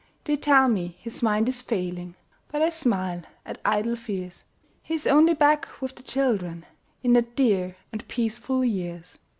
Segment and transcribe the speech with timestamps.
[0.23, 2.15] They tell me his mind is failing,
[2.47, 4.45] But I smile at idle fears;
[4.81, 6.65] He is only back with the children,
[7.03, 9.19] In the dear and peaceful years.